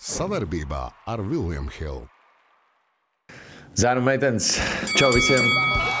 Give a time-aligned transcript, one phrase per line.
[0.00, 2.06] Savarbībā ar Vilniņu Hildu.
[3.76, 4.54] Zēnu meitenes,
[4.96, 5.44] čau visiem!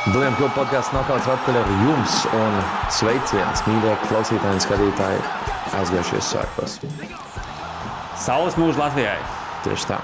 [0.06, 2.56] Vilniņu klubu podkāsts nokauts atpakaļ ar jums un
[2.96, 5.20] sveiciens, mīļie klausītāji un skatītāji,
[5.82, 6.80] aizgājušies svētkos.
[8.24, 9.20] Saules mūža Latvijai!
[9.68, 10.00] Tieši tā.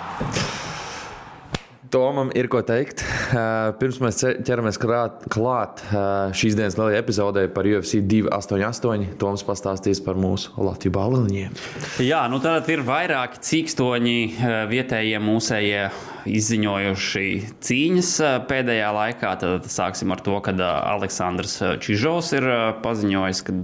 [1.96, 3.00] Tomam ir ko teikt.
[3.32, 9.44] Uh, pirms mēs ķeramies klāt, klāt uh, šīs dienas lielajai epizodē par UFC 288, Toms
[9.48, 11.56] pastāstīs par mūsu Latviju baloniņiem.
[12.04, 15.88] Jā, nu tad ir vairāki cīkstoņi uh, vietējie mūsējie
[16.36, 17.26] izziņojuši
[17.64, 18.13] cīņas
[18.50, 19.32] pēdējā laikā.
[19.40, 20.52] Tad sāksim ar to, ka
[20.93, 22.50] Aleksandrs Čižovs ir
[22.85, 23.57] paziņojis, ka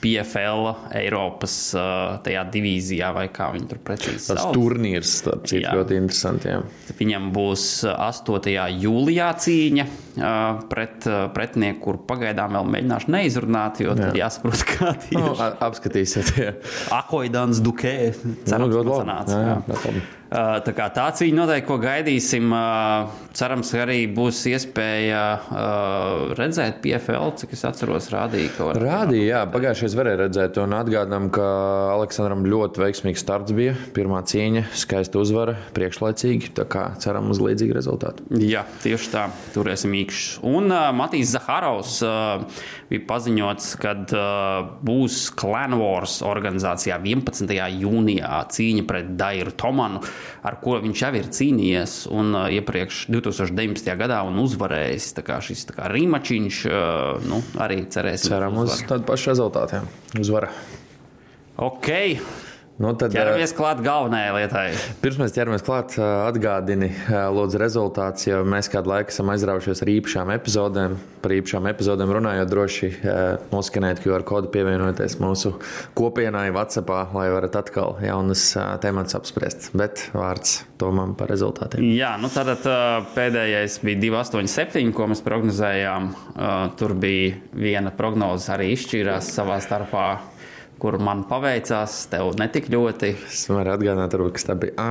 [0.00, 1.56] PFL Eiropas
[2.24, 4.38] tajā divīzijā, vai kā viņi tur precīzi sauc.
[4.38, 6.48] Tas turnīrs, starp citu, ļoti interesants.
[6.48, 6.60] Jā.
[7.00, 8.54] Viņam būs 8.
[8.80, 9.88] jūlijā cīņa
[10.70, 13.98] pret pretinieku, kur pagaidām vēl mēģināšu neizrunāt, jo jā.
[14.00, 15.20] tad jāsaprot, kā tieši.
[15.20, 16.54] No, nu, apskatīsiet, jā.
[16.96, 17.98] Akoidans Dukē.
[18.48, 19.36] Cerams, nu, ka sanāca.
[19.36, 20.08] Jā, jā, jā.
[20.30, 22.52] Tā kā tā cīņa noteikti, ko gaidīsim.
[23.36, 25.22] Cerams, ka arī būs iespēja
[26.38, 28.50] redzēt PFL, cik es atceros, rādīja.
[28.58, 28.80] Var...
[28.82, 31.46] Rādīja, jā, pagājušajā varēja redzēt, un atgādinām, ka
[31.94, 33.76] Aleksandram ļoti veiksmīgs starts bija.
[33.96, 36.52] Pirmā cīņa, skaista uzvara, priekšlaicīgi.
[36.58, 38.26] Tā kā ceram uz līdzīgu rezultātu.
[38.42, 40.42] Jā, tieši tā, turēsim īkšķus.
[40.50, 47.54] Un uh, Matīs Zaharovs uh, bija paziņots, ka uh, būs Clan Wars organizācijā 11.
[47.84, 50.02] jūnijā cīņa pret Dairu Tomanu
[50.46, 53.94] ar ko viņš jau ir cīnījies un uh, iepriekš 2019.
[54.00, 55.12] gadā un uzvarējis.
[55.46, 58.34] Šis rīmačiņš, uh, nu, arī cerēsim.
[58.34, 59.82] Ceram uz tādu pašu rezultātu.
[60.20, 60.52] Uzvara.
[61.60, 61.90] Ok.
[62.80, 64.60] Nu, tad, ķeramies klāt galvenajai lietai.
[65.02, 66.88] Pirms mēs ķeramies klāt, atgādini,
[67.36, 70.94] lūdzu, rezultāts, jo mēs kādu laiku esam aizraujušies ar īpašām epizodēm.
[71.20, 72.88] Par īpašām epizodēm runājot, droši
[73.52, 75.52] noskanēt QR kodu, pievienoties mūsu
[75.98, 78.46] kopienai WhatsApp, lai varat atkal jaunas
[78.80, 79.68] tēmas apspriest.
[79.76, 81.84] Bet vārds Tomam par rezultātiem.
[81.92, 82.64] Jā, nu tad
[83.12, 86.08] pēdējais bija 287, ko mēs prognozējām.
[86.80, 90.08] Tur bija viena prognoze arī izšķīrās savā starpā
[90.80, 93.12] kur man paveicās, tev netik ļoti.
[93.28, 94.86] Es varu atgādināt, ka tā bija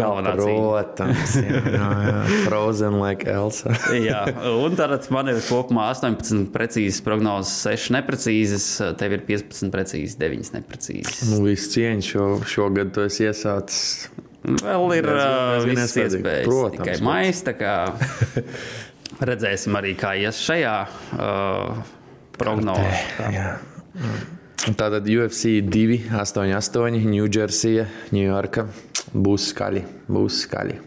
[0.00, 2.18] galvenā protams, jā, jā, jā.
[2.48, 3.74] Frozen like Elsa.
[4.08, 8.68] jā, un tad man ir kopumā 18 precīzas prognozes, 6 neprecīzas,
[9.00, 11.24] tev ir 15 precīzas, 9 neprecīzas.
[11.30, 14.08] Nu, viss cieņš šo, šogad tu esi iesācis.
[14.44, 15.08] Vēl ir
[15.64, 16.48] visas iespējas.
[16.48, 16.80] Protams.
[16.82, 17.76] Tikai mais, tā kā
[19.30, 20.78] redzēsim arī, kā ies šajā
[21.16, 21.84] uh,
[22.36, 23.54] prognozē.
[24.64, 27.84] Tātad UFC 288, Ņūdžersija,
[28.14, 28.68] Ņujorka.
[29.14, 30.80] Būs skaļi, būs skaļi.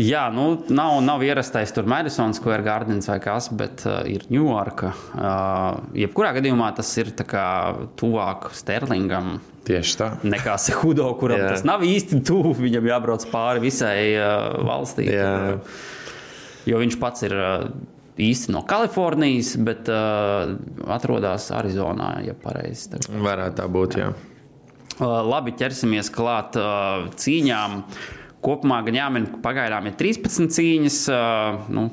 [0.00, 4.92] Jā, nu, nav, nav ierastais tur Madison Square Gardens vai kas, bet uh, ir Ņujorka.
[5.12, 9.34] Uh, jebkurā gadījumā tas ir tuvāk Sterlingam.
[9.68, 10.08] Tieši tā.
[10.26, 12.54] Nekā Sehudo, kuram tas nav īsti tuvu.
[12.64, 15.10] Viņam jābrauc pāri visai uh, valstī.
[15.12, 15.58] Jā.
[16.66, 17.36] Jo viņš pats ir.
[17.36, 20.54] Uh, īsti no Kalifornijas, bet uh,
[20.92, 22.90] atrodas Arizonā, ja pareizi.
[22.92, 23.02] Tā.
[23.24, 24.10] Varētu tā būt, jā.
[24.98, 27.80] Uh, labi, ķersimies klāt uh, cīņām.
[28.42, 30.98] Kopumā gan jāmin, ka pagaidām ir 13 cīņas.
[31.14, 31.88] Uh, nu,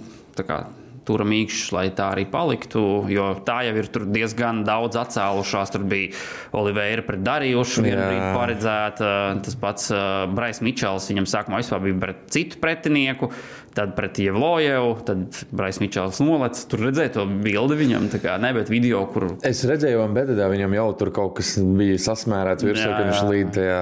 [1.09, 2.83] turam īkšķus, lai tā arī paliktu.
[3.11, 5.73] Jo tā jau ir diezgan daudz atcēlušās.
[5.73, 6.13] Tur bija
[6.59, 9.13] Oliveira pret Darījušu, viena brīdi paredzēta.
[9.45, 13.31] Tas pats uh, Brais Mičels, viņam sākumā vispār bija pret citu pretinieku
[13.79, 16.59] tad pret Ievlojevu, tad Brais Mičels nolec.
[16.69, 19.29] Tur redzēja to bildi viņam, tā kā ne, bet video, kur.
[19.47, 23.53] Es redzēju, un bedā viņam jau tur kaut kas bija sasmērēts virsū, ka viņš līd
[23.55, 23.79] tajā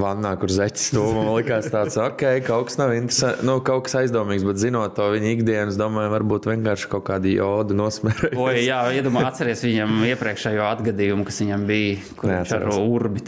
[0.00, 4.00] vannā, kur zeķis to man likās tāds, ok, kaut kas nav interesants, nu, kaut kas
[4.02, 8.34] aizdomīgs, bet zinot to viņa ikdienas, domāju, varbūt vienkārši kaut kādi jodu nosmērēt.
[8.34, 13.22] O, jā, iedomā, atceries viņam iepriekšējo atgadījumu, kas viņam bija, kur viņš ar urbi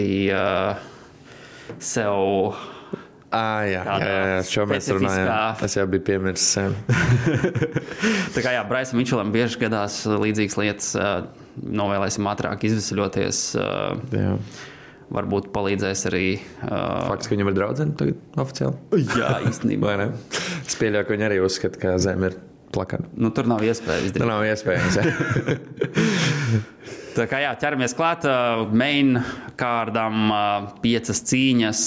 [0.00, 0.44] bija
[0.76, 0.90] uh,
[1.82, 2.54] sev
[3.30, 5.28] Ah, jā, jā, jā, šo mēs runājām.
[5.60, 6.58] Tas jau bija piemirsts.
[8.34, 10.90] tā kā jā, Braisam Mičelam bieži gadās līdzīgas lietas,
[11.62, 13.44] novēlēsim ātrāk izvesaļoties.
[14.16, 14.34] Jā.
[15.14, 16.26] Varbūt palīdzēs arī.
[16.62, 17.06] Uh...
[17.10, 19.02] Fakts, ka viņam ir draudzene tagad oficiāli.
[19.18, 19.96] Jā, īstenībā.
[20.66, 22.38] es pieļauju, ka viņi arī uzskata, ka zeme ir
[22.70, 23.10] plakana.
[23.18, 24.14] Nu, tur nav iespējas.
[24.14, 25.00] Tur nav iespējams.
[27.16, 28.24] Tā kā jā, ķeramies klāt,
[28.76, 29.18] main
[29.58, 30.30] kārdam
[30.82, 31.84] piecas cīņas,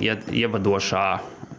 [0.00, 1.06] ievadošā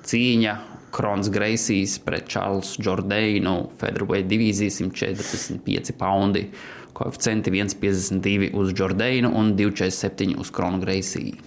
[0.08, 0.58] cīņa.
[0.92, 6.50] Krons Greisijas pret Čārlzu Jordānu, Featherweight divīzija 145 poundi.
[6.92, 11.40] Koeficienti 1,52 uz Jordānu un 2,47 uz Kronu Greisiju.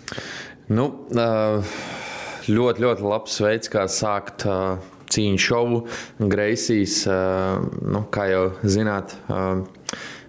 [0.72, 0.86] Nu,
[2.48, 4.46] ļoti, ļoti labs veids, kā sākt
[5.12, 5.84] cīņu šovu.
[6.32, 7.02] Greisijas,
[7.84, 9.12] nu, kā jau zināt,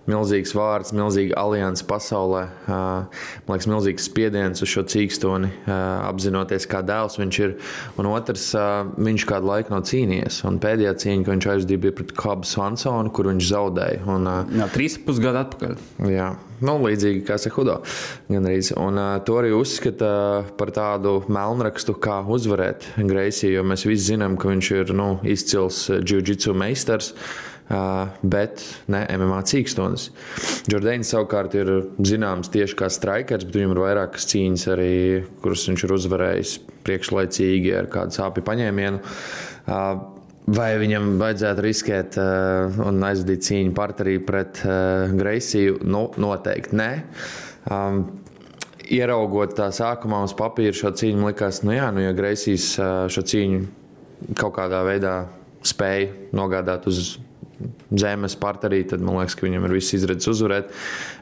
[0.09, 2.43] milzīgs vārds, milzīga alianse pasaulē.
[2.67, 3.07] Man
[3.49, 7.55] liekas, milzīgs spiediens uz šo cīkstoni, apzinoties, kā dēls viņš ir.
[8.01, 8.51] Un otrs,
[8.95, 10.43] viņš kādu laiku nav cīnījies.
[10.49, 14.03] Un pēdējā cīņa, ko viņš aizdīja, bija pret Kabu Svansonu, kur viņš zaudēja.
[14.11, 14.29] Un,
[14.59, 15.79] jā, trīs pusgadu atpakaļ.
[16.11, 16.33] Jā.
[16.63, 17.81] Nu, līdzīgi kā Sehudo.
[18.31, 23.57] Un, uh, to arī uzskata par tādu melnrakstu, kā uzvarēt Greisiju.
[23.57, 27.11] Jo mēs visi zinām, ka viņš ir nu, izcils jiu-jitsu meistars.
[27.11, 28.61] Uh, bet
[28.93, 30.09] ne MMA cīkstonis.
[30.69, 31.71] Jordāns savukārt ir
[32.05, 34.91] zināms tieši kā strikers, bet viņam ir vairākas cīņas, arī,
[35.41, 39.01] kuras viņš ir uzvarējis priekšlaicīgi ar kādu sāpju paņēmienu.
[40.45, 45.79] Vai viņam vajadzētu riskēt uh, un aizdīt cīņu partnerī pret uh, Greisiju?
[45.89, 46.89] Nu, noteikti nē.
[47.65, 48.03] Um,
[48.85, 53.25] ieraugot tā sākumā uz papīra šo cīņu, likās, nu jā, nu ja Greisijas uh, šo
[53.25, 53.63] cīņu
[54.37, 55.15] kaut kādā veidā
[55.65, 57.15] spēja nogādāt uz
[57.95, 60.71] zemes partnerī, tad man liekas, ka viņam ir viss izredzes uzvarēt.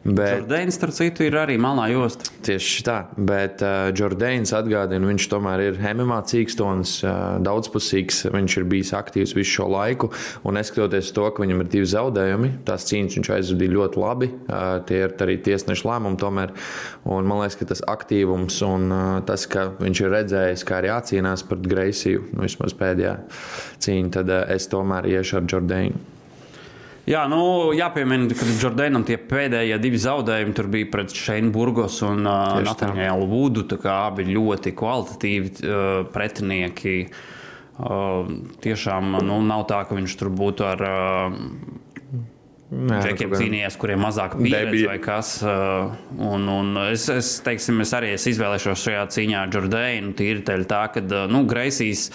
[0.04, 2.28] Bet Jordāns, starp citu, ir arī malā josta.
[2.44, 7.14] Tieši tā, bet uh, Jordāns atgādina, viņš tomēr ir MMA cīkstons, uh,
[7.46, 8.24] daudzpusīgs.
[8.34, 10.10] Viņš ir bijis aktīvs visu šo laiku,
[10.44, 14.32] un neskatoties to, ka viņam ir divi zaudējumi, tās cīņas viņš aizvadīja ļoti labi.
[14.34, 16.56] Uh, tie ir arī tiesneša lēmumi tomēr.
[17.14, 20.90] Un man liekas, ka tas aktīvums un uh, tas, ka viņš ir redzējis, kā ir
[20.92, 23.20] jācīnās pret Greisiju, nu, vismaz pēdējā
[23.84, 26.10] cīņa, tad uh, es tomēr iešu ar Jordānu.
[27.04, 32.24] Jā, nu, jāpiemina, ka Jordānam tie pēdējie divi zaudējumi tur bija pret Šeinu Burgos un
[32.24, 33.66] uh, Natāņēlu Vudu.
[33.92, 36.96] Abi ļoti kvalitatīvi uh, pretinieki.
[37.74, 38.30] Uh,
[38.64, 41.40] tiešām nu, nav tā, ka viņš tur būtu ar uh,
[42.74, 45.36] Džekiem cīnījies, kuriem mazāk pieredze vai kas.
[45.46, 45.92] Uh,
[46.24, 50.16] un, un es, es, teiksim, es arī es izvēlēšos šajā cīņā Jordānu.
[50.18, 52.08] Tīri tā, ka uh, nu, Greisijas.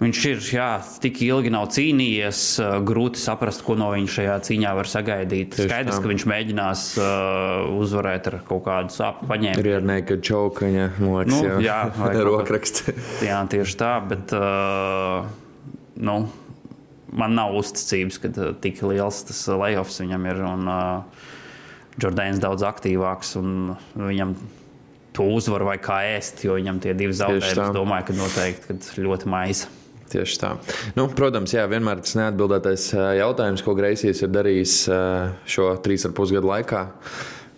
[0.00, 0.68] Viņš ir jā,
[1.00, 2.38] tik ilgi nav cīnījies,
[2.86, 5.52] grūti saprast, ko no viņa šajā cīņā var sagaidīt.
[5.54, 6.02] Tieši Skaidrs, tā.
[6.02, 9.62] ka viņš mēģinās uh, uzvarēt ar kaut kādu sāpju paņēmu.
[9.62, 12.90] Ir arī nekad čaukaņa, liekas, nu, jā, jā rokraksts.
[13.28, 15.30] jā, tieši tā, bet uh,
[16.10, 16.16] nu,
[17.14, 18.32] man nav uzticības, ka
[18.66, 20.42] tik liels tas layoffs viņam ir.
[20.50, 21.30] Un, uh,
[22.02, 24.34] Jordāns daudz aktīvāks un viņam
[25.14, 28.92] to uzvaru vai kā ēst, jo viņam tie divi zaudējumi, es domāju, ka noteikti kad
[28.98, 29.70] ļoti maisa.
[30.14, 30.54] Tieši tā.
[30.94, 34.76] Nu, protams, jā, vienmēr tas neatbildētais jautājums, ko Greisijas ir darījis
[35.50, 36.84] šo trīs ar pusgadu laikā.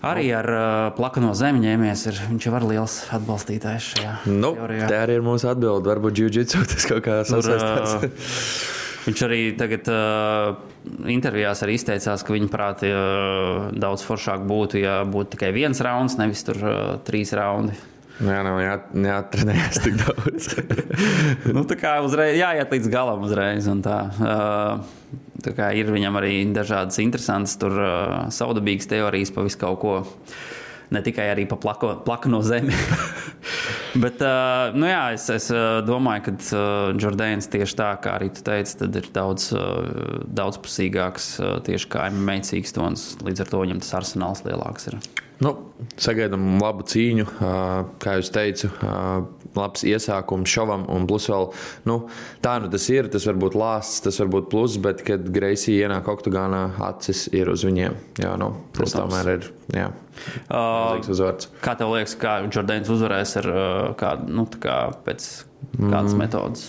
[0.05, 0.63] Arī ar uh,
[0.97, 2.07] plakano zemi ņēmies.
[2.11, 4.89] Ir, viņš jau ir liels atbalstītājs šajā nu, teorijā.
[4.91, 5.89] Tā arī ir mūsu atbilde.
[5.89, 7.97] Varbūt jiu-jitsu tas kaut kā sasaistās.
[7.97, 10.53] Uh, viņš arī tagad uh,
[11.11, 16.19] intervijās arī izteicās, ka viņa prāti uh, daudz foršāk būtu, ja būtu tikai viens rauns,
[16.21, 17.75] nevis tur uh, trīs raundi.
[18.17, 20.47] Jā, nav jā, jāatrenējas tik daudz.
[21.57, 23.69] nu, tā kā uzreiz jāiet līdz galam uzreiz.
[23.85, 23.99] Tā.
[24.17, 29.83] Uh, tā kā ir viņam arī dažādas interesantas, tur uh, saudabīgas teorijas pa visu kaut
[29.83, 29.99] ko.
[30.95, 32.79] Ne tikai arī pa plako, plaku no zemes.
[34.03, 35.51] Bet, uh, nu jā, es, es
[35.85, 36.63] domāju, ka
[37.03, 39.51] Jordāns tieši tā, kā arī tu teici, ir daudz
[40.41, 41.31] daudzpusīgāks
[41.69, 43.09] tieši kā MMA cīkstons.
[43.27, 45.01] Līdz ar to viņam tas arsenāls lielāks ir.
[45.45, 45.53] Nu,
[46.01, 47.27] sagaidām labu cīņu,
[48.01, 48.71] kā jau teicu,
[49.57, 50.87] labs iesākums šovam.
[50.93, 51.51] Un plus vēl,
[51.89, 51.99] nu,
[52.45, 53.11] tā nu tas ir.
[53.13, 57.51] Tas var būt lāsts, tas var būt pluss, bet, kad Greisija ienāk oktogānā, acis ir
[57.53, 57.99] uz viņiem.
[58.23, 59.51] Jā, nu, tas tomēr ir.
[59.77, 59.91] Jā.
[60.49, 60.97] Uh,
[61.61, 63.51] kā tev liekas, kā Jordāns uzvarēs ar
[64.01, 65.29] kādu, nu, kā pēc
[65.79, 66.21] kādas mm.
[66.21, 66.69] metodas?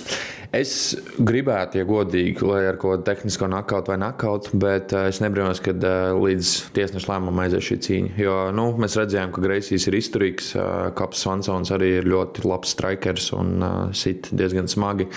[0.56, 5.60] Es gribētu, ja godīgi, lai ar ko tehnisko nakautu vai nakautu, bet uh, es nebrīnos,
[5.64, 8.14] kad uh, līdz tiesneša lēmumam aizies šī cīņa.
[8.22, 12.72] Jo nu, mēs redzējām, ka Greisijas ir izturīgs, uh, Kaps Svansons arī ir ļoti labs
[12.78, 13.60] strikers un
[13.98, 15.10] sit diezgan smagi.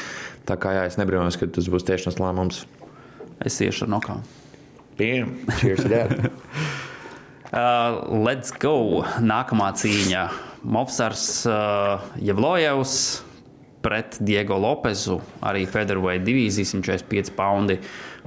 [0.51, 2.65] Tā kā jā, es nebrīnos, ka tas būs tiešas lēmums.
[3.47, 4.39] Es iešu ar nokāpu.
[4.99, 5.39] Bam!
[5.63, 5.87] Cheers,
[7.55, 9.07] uh, let's go!
[9.23, 10.27] Nākamā cīņa.
[10.67, 13.30] Movsars uh, Jevlojevs
[13.81, 17.79] pret Diego Lopezu, arī Federweight divīzijas 145 poundi.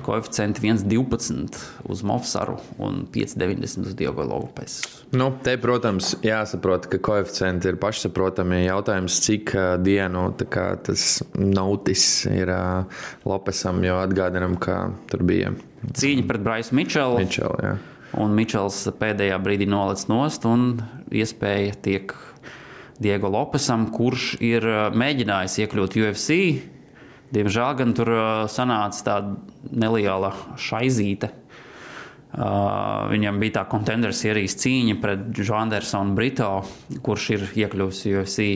[0.04, 1.60] Koeficienti 1,12
[1.94, 4.88] uz Mofsaru un 5,90 uz Diego Lopezu.
[5.14, 8.64] Nu, te, protams, jāsaprot, ka koeficienti ir pašsaprotami.
[8.66, 11.06] Jautājums, cik uh, dienu tas
[11.38, 15.54] nautis ir uh, Lopesam, jo atgādinām, ka tur bija
[15.92, 17.20] cīņa pret Braisu Mičelu.
[17.22, 17.74] Mičel, jā.
[18.24, 20.82] un Mičels pēdējā brīdī noliec nost un
[21.14, 22.16] iespēja tiek
[23.02, 26.38] Diego Lopesam, kurš ir uh, mēģinājis iekļūt UFC.
[27.34, 31.32] Diemžēl gan tur uh, sanāca tāda neliela šaizīte.
[32.34, 36.64] Uh, viņam bija tā contenders ierīs cīņa pret Andersonu Brito,
[37.06, 38.48] kurš ir iekļuvis UFC.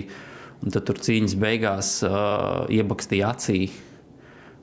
[0.65, 3.67] Un tad tur cīņas beigās uh, iebakstīja acī.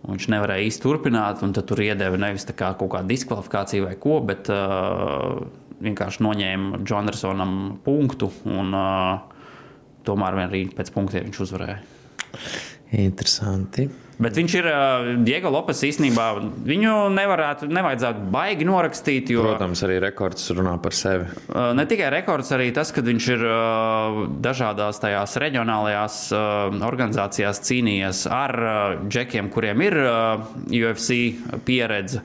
[0.04, 4.50] Viņš nevarēja īsti turpināt, un tur iedeva nevis kā kaut kādu diskvalifikāciju vai ko, bet
[4.52, 5.38] uh,
[5.85, 7.54] vienkārši noņēma Džondersonam
[7.87, 8.28] punktu.
[8.50, 9.34] Un, uh,
[10.06, 11.80] tomēr arī pēc punktiem viņš uzvarēja.
[12.94, 13.88] Interesanti.
[14.14, 14.66] Bet viņš ir
[15.26, 16.26] Diego Lopes īstenībā.
[16.66, 19.32] Viņu nevarētu, nevajadzētu baigi norakstīt.
[19.34, 21.26] Jo, Protams, arī rekords runā par sevi.
[21.75, 23.44] ne tikai rekords, arī tas, ka viņš ir
[24.44, 26.20] dažādās tajās reģionālajās
[26.78, 28.54] organizācijās cīnījies ar
[29.08, 29.99] džekiem, kuriem ir
[30.70, 31.18] UFC
[31.66, 32.23] pieredze.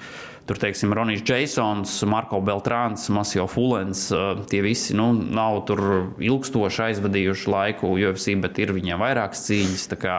[0.50, 4.08] Tur, teiksim, Ronijs Jasons, Marko Beltrāns, Masio Fulens.
[4.10, 5.82] uh, Tie visi nu, nav tur
[6.18, 9.84] ilgstoši aizvadījuši laiku UFC, bet ir viņiem vairākas cīņas.
[10.02, 10.16] kā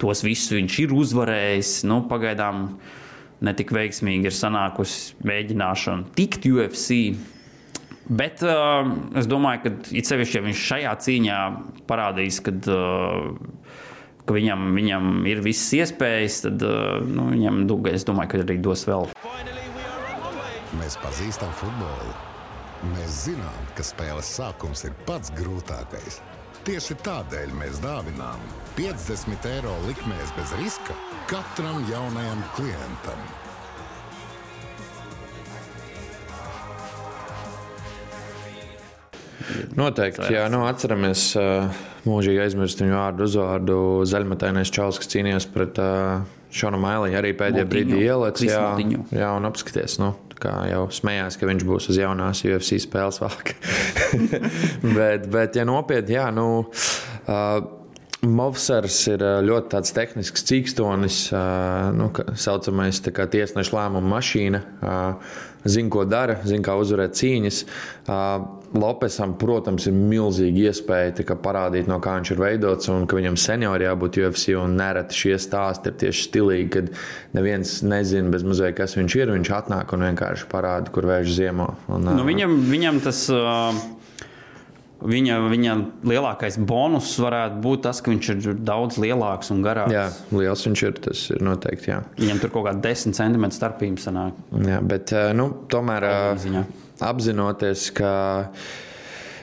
[0.00, 1.72] Tos visus viņš ir uzvarējis.
[1.90, 2.70] Nu, pagaidām
[3.44, 7.18] netik veiksmīgi ir sanākusi mēģināšana tikt UFC.
[8.08, 8.88] Bet uh,
[9.20, 11.42] es domāju, ka it sevišķi, ja viņš šajā cīņā
[11.90, 13.76] parādīs, kad, uh,
[14.24, 17.60] ka viņam, viņam ir visas iespējas, tad uh, nu, viņam,
[17.92, 19.10] es domāju, ka arī dos vēl.
[20.86, 22.12] Mēs pazīstam futbolu.
[22.92, 26.20] Mēs zinām, ka spēles sākums ir pats grūtākais.
[26.62, 28.44] Tieši tādēļ mēs dāvinām
[28.76, 30.94] 50 eiro likmēs bez riska
[31.26, 33.26] katram jaunajam klientam.
[39.74, 45.82] Noteikti, jā, nu, atceramies uh, mūžīgi aizmirst viņu vārdu, uzvārdu zaļmetainais čalis, kas cīnījās pret
[45.82, 46.22] uh,
[46.54, 47.18] Šonu Mailiņu.
[47.18, 48.66] Arī pēdējā brīdī ielēc, Kris jā,
[49.14, 53.22] jā, un apskaties, nu, tā kā jau smējās, ka viņš būs uz jaunās UFC spēles
[53.22, 53.56] valka.
[54.98, 56.66] bet, bet, ja nopietni, jā, nu.
[57.26, 57.72] Uh,
[58.26, 61.18] Movsers ir ļoti tāds tehnisks cīkstonis,
[61.94, 64.62] nu, tā saucamais tā kā tiesneša lēmuma mašīna.
[65.66, 67.60] Zina, ko dara, zina, kā uzvarēt cīņas.
[68.74, 73.86] Lopesam, protams, ir milzīga iespēja parādīt, no kā viņš ir veidots, un ka viņam seniori
[73.86, 74.56] jābūt UFC.
[74.76, 76.90] Nereti šie stāsti ir tieši stilīgi, kad
[77.36, 79.34] neviens nezina mazliet, kas viņš ir.
[79.36, 81.74] Viņš atnāk un vienkārši parāda, kur vērš ziemo.
[81.86, 83.26] Un, Nu, viņam, viņam tas.
[83.32, 83.76] Uh,
[84.96, 85.72] Viņa, viņa
[86.08, 89.92] lielākais bonus varētu būt tas, ka viņš ir daudz lielāks un garāks.
[89.92, 90.96] Jā, liels viņš ir.
[91.04, 91.90] Tas ir noteikti.
[91.92, 91.98] Jā.
[92.16, 94.40] Viņam tur kaut kāda 10 centimetru starpība sanāk.
[94.56, 96.08] Jā, bet nu, tomēr
[96.40, 96.64] ziņā.
[97.04, 98.12] Apzinoties, ka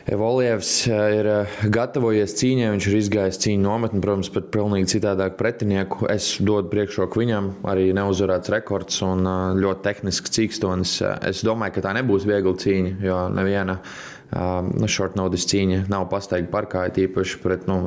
[0.03, 6.09] Evolīvs ir eh, gatavojies cīņai, viņš ir izgājis cīņu nometni, protams, pret pilnīgi citādāku pretinieku.
[6.11, 10.97] Es dodu priekšroku viņam, arī neuzvarēts rekords un eh, ļoti tehnisks cīkstonis.
[11.23, 13.79] Es domāju, ka tā nebūs viegla cīņa, jo neviena.
[13.79, 17.79] Uh, nu, notice cīņa nav pasteigta parkā, it īpaši pret nu,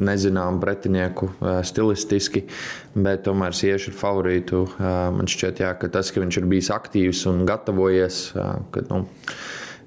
[0.00, 1.30] nezināmu pretinieku
[1.66, 2.44] stilistiski,
[2.94, 4.64] bet tomēr es iešu ar favorītu.
[5.16, 8.22] Man šķiet, jā, ka tas, ka viņš ir bijis aktīvs un gatavojies,
[8.72, 9.04] ka nu,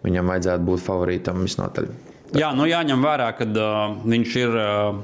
[0.05, 1.91] viņam vajadzētu būt favorītam visnotaļ.
[2.33, 4.95] Jā, nu jāņem vērā, ka uh, viņš ir uh,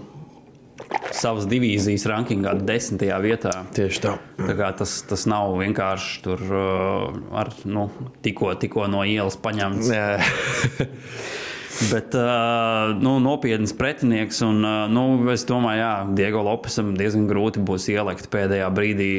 [1.15, 3.53] savas divīzijas rankingā desmitajā vietā.
[3.75, 4.15] Tieši tā.
[4.39, 7.89] Tā kā Tas, tas nav vienkārši tur uh, ar, nu,
[8.23, 9.89] tikko, tikko no ielas paņemts.
[11.91, 14.39] Bet uh, nu, nopietns pretinieks.
[14.45, 19.11] Un, uh, nu, es domāju, ka Diego Lopesam diezgan grūti būs ielikt pēdējā brīdī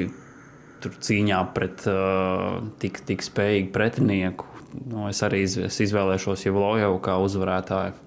[0.80, 1.82] cīņā pret
[2.80, 4.46] tik, tik spējīgu pretinieku.
[4.88, 7.98] Nu, es arī es izvēlēšos jau Lojevu kā uzvarētāju.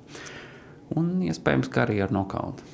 [0.97, 2.65] Un iespējams, ka arī ar nokautu.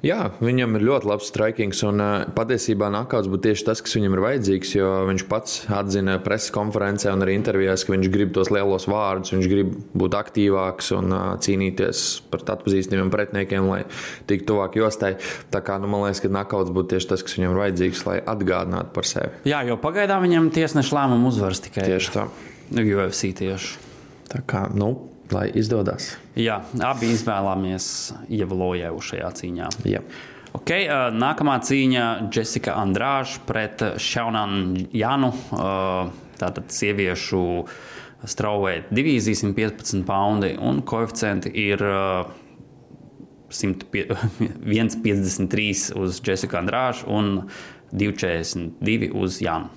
[0.00, 2.00] Jā, viņam ir ļoti labs strikings, un
[2.32, 4.70] patiesībā nakauts būtu tieši tas, kas viņam ir vajadzīgs.
[4.78, 9.34] Jo viņš pats atzina preses konferencē un arī intervijās, ka viņš grib tos lielos vārdus,
[9.34, 11.12] viņš grib būt aktīvāks un
[11.44, 13.82] cīnīties pret atpazīstamiem pretiniekiem, lai
[14.30, 15.18] tiktu tuvāk jostai.
[15.52, 18.16] Tā kā nu, man liekas, ka nakauts būtu tieši tas, kas viņam ir vajadzīgs, lai
[18.24, 19.34] atgādinātu par sevi.
[19.52, 22.28] Jā, jo pagaidām viņam tiesneša lēmumu uzvars tikai Tieši tā.
[22.72, 23.76] UFC tieši.
[24.30, 26.14] Tā kā, nu, lai izdodas.
[26.38, 27.86] Jā, abi izvēlāmies
[28.28, 29.70] Ievalojevu šajā cīņā.
[29.90, 30.02] Jā.
[30.56, 35.30] Okay, nākamā cīņa- Jessica Andrāža pret Šaunanu Janu.
[36.40, 37.42] Tātad sieviešu
[38.26, 42.32] straujveidu divīzija 115 poundi un koeficienti ir uh,
[43.50, 44.16] 105
[44.64, 47.48] 1,53 uz Jessica Andrāžu un
[47.92, 49.70] 2,42 uz Janu.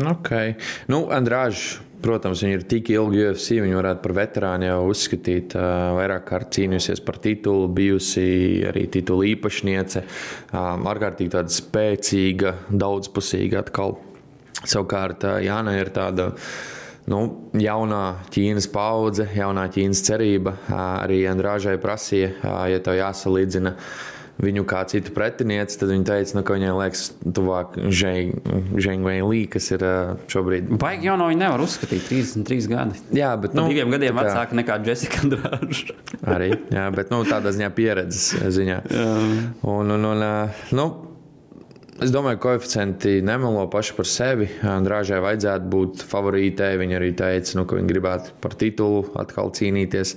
[0.00, 0.54] Okay.
[0.88, 5.56] Nu, Andrāžs, protams, viņa ir tik ilgi UFC, viņa varētu par veterānu jau uzskatīt.
[5.58, 8.24] Uh, vairāk kārt cīnījusies par titulu, bijusi
[8.70, 10.04] arī titula īpašniece.
[10.56, 13.98] Ārkārtīgi tāda spēcīga, daudzpusīga atkal.
[14.62, 16.32] Savukārt uh, Jāna ir tāda.
[17.10, 17.18] Nu,
[17.58, 20.54] jaunā Ķīnas paudze, jaunā Ķīnas cerība.
[20.70, 23.76] Uh, arī Andrāžai prasīja, uh, ja tev jāsalīdzina
[24.42, 27.04] viņu kā citu pretinieci, tad viņi teica, nu, ka viņai liekas,
[27.36, 30.72] tuvāk Zhengvei Lī, kas ir uh, šobrīd.
[30.82, 33.04] Baigi jau no viņa nevar uzskatīt 33 gadi.
[33.18, 35.96] Jā, bet nu, diviem gadiem tā vecāka nekā Jessica Andrāža.
[36.32, 38.82] Arī, jā, bet nu, tādā ziņā pieredzes ziņā.
[39.62, 40.28] Un, un, un,
[40.76, 40.90] nu,
[42.02, 44.48] Es domāju, ka koeficienti nemelo paši par sevi.
[44.58, 46.74] Drāžai vajadzētu būt favorītei.
[46.80, 50.16] Viņa arī teica, nu, ka viņa gribētu par titulu atkal cīnīties.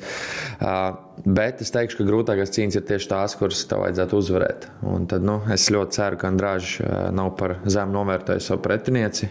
[1.24, 4.65] Bet es teikšu, ka grūtākās cīņas ir tieši tās, kuras tev vajadzētu uzvarēt.
[4.91, 9.29] Un tad, nu, es ļoti ceru, ka Andrāža nav par zemu novērtējis savu pretinieci.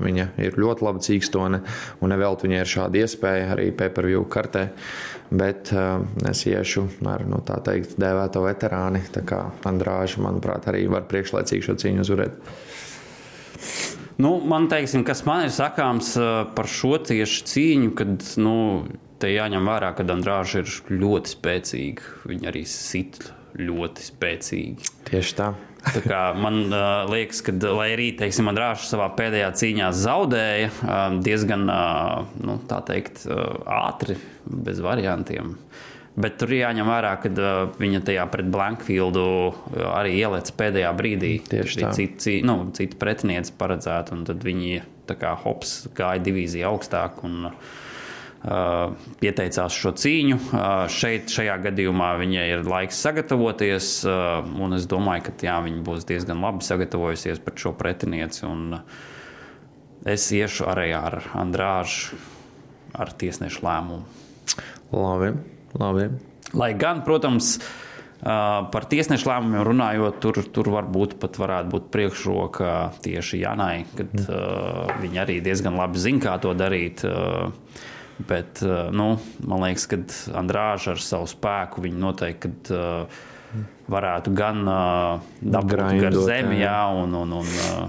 [0.00, 1.60] Viņa ir ļoti laba cīkstone,
[2.00, 4.70] un nevelti viņai ir šāda iespēja arī pay-per-view kartē.
[5.28, 9.02] Bet uh, es iešu ar nu, tā teikt, dēvēto veterāni.
[9.12, 12.38] Tā kā Andrāža, manuprāt, arī var priekšlaicīgi šo cīņu uzvarēt.
[14.18, 16.14] Nu, man teiksim, kas man ir sakāms
[16.56, 18.56] par šo tieši cīņu, kad nu,
[19.22, 22.14] te jāņem vērā, ka Andrāža ir ļoti spēcīga.
[22.30, 23.20] Viņa arī sit
[23.58, 24.92] ļoti spēcīgi.
[25.08, 25.52] Tieši tā.
[26.36, 32.26] man uh, liekas, ka, lai arī teiksim, Andrāšs savā pēdējā cīņā zaudēja uh, diezgan uh,
[32.44, 35.54] nu, teikt, uh, ātri, bez variantiem.
[36.18, 37.48] Bet tur jāņem vērā, ka uh,
[37.78, 39.26] viņa tajā pret Blankfieldu
[39.94, 41.34] arī ielēca pēdējā brīdī.
[41.46, 41.92] Tieši tā.
[41.96, 47.22] Cita, nu, cita pretiniece paredzēta, un tad viņi kā hops gāja divīziju augstāk.
[47.24, 47.87] Un, Uh,
[48.38, 50.38] pieteicās šo cīņu.
[50.38, 55.82] Uh, šeit, šajā gadījumā, viņai ir laiks sagatavoties, uh, un es domāju, ka jā, viņa
[55.86, 58.46] būs diezgan labi sagatavojusies par šo pretinieci.
[60.08, 62.16] Es iešu arī ar Andrāžu,
[62.94, 64.06] ar tiesnešu lēmumu.
[64.94, 65.34] Labi,
[65.76, 66.08] labi.
[66.56, 67.58] Lai gan, protams,
[68.22, 72.72] par tiesnešu lēmumiem runājot, tur, tur varbūt pat varētu būt priekšroka
[73.04, 74.96] tieši Janai, kad mm.
[75.02, 77.04] viņa arī diezgan labi zina, kā to darīt.
[77.04, 77.52] Uh,
[78.18, 79.12] Bet, eh, nu,
[79.46, 80.00] man liekas, ka
[80.38, 83.20] Andrāža ar savu spēku viņi noteikti kad, uh,
[83.88, 87.84] varētu gan uh, dabūt gar zemi, jā, un, un, un uh,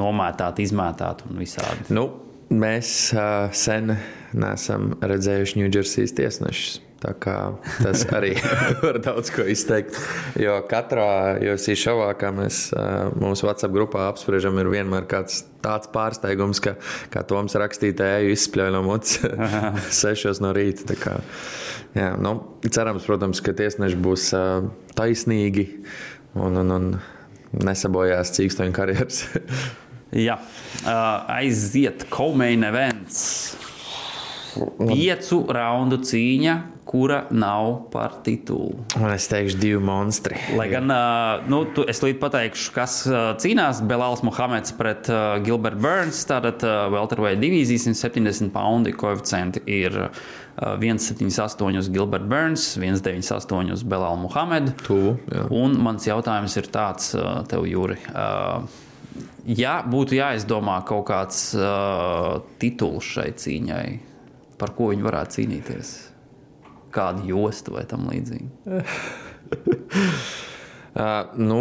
[0.00, 1.84] nomētāt, izmētāt un visādi.
[1.92, 2.08] Nu,
[2.48, 3.92] mēs uh, sen
[4.32, 6.80] neesam redzējuši Ņūdžersijas tiesnešus.
[7.02, 8.36] Tas arī
[8.80, 9.98] var daudz ko izteikt.
[10.38, 12.68] Jo katrā UFC šovā, kā mēs
[13.18, 16.76] mūsu WhatsApp grupā apspriežam, ir vienmēr kāds tāds pārsteigums, ka,
[17.12, 19.20] kā Toms rakstīja, eju izspļauju no mutes
[20.02, 20.96] sešos no rīta.
[21.00, 21.18] Kā,
[21.96, 22.36] jā, nu,
[22.68, 24.30] cerams, protams, ka tiesneši būs
[24.98, 25.68] taisnīgi
[26.34, 26.90] un, un, un
[27.64, 29.24] nesabojās cīkstoņu karjeras.
[30.12, 30.34] Jā,
[31.32, 33.61] aiziet Komeina events.
[34.82, 38.74] Piecu raundu cīņa kura nav par titulu.
[38.98, 40.36] Un es teikšu, divi monstri.
[40.58, 40.90] Lai gan
[41.48, 42.96] nu, tu, es līdz pateikšu, kas
[43.42, 46.24] cīnās Belāls Mohameds pret uh, Gilbert Burns.
[46.28, 50.22] Tātad uh, Welterweight divīzijas 170 poundi koeficienti ir uh,
[50.58, 54.74] 178 Gilbert Burns, 198 uz Belālu Mohamedu.
[54.82, 55.16] Tuvu.
[55.54, 57.96] Un mans jautājums ir tāds uh, tev, Jūri.
[58.10, 58.66] Uh,
[59.48, 63.86] ja būtu jāizdomā kaut kāds uh, tituls šai cīņai,
[64.62, 65.92] par ko viņi varētu cīnīties?
[66.92, 68.48] kādu jostu vai tam līdzīgi?
[71.02, 71.60] uh, nu,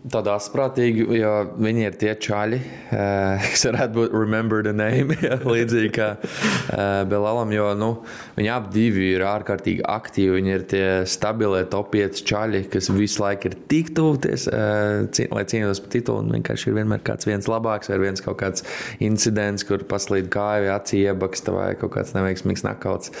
[0.00, 5.36] Tādā asprātīgi, jo viņi ir tie čaļi, uh, kas varētu būt remember the name, ja,
[5.44, 7.90] līdzīgi kā uh, Belalam, jo nu,
[8.38, 10.38] viņi abi divi ir ārkārtīgi aktīvi.
[10.38, 15.28] Viņi ir tie stabilie top 5 čaļi, kas visu laiku ir tik tuvoties, uh, cīn,
[15.36, 16.24] lai cīnītos par titulu.
[16.32, 18.64] Vienkārši ir vienmēr kāds viens labāks, vai viens kaut kāds
[19.04, 23.12] incidents, kur paslīd kāju, acī iebaksta vai kaut kāds neveiksmīgs nakauts.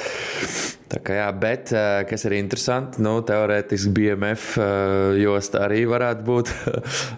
[0.90, 1.70] Kā jā, bet
[2.10, 4.56] kas ir interesanti, nu, teorētiski BMF
[5.20, 6.50] josta arī varētu būt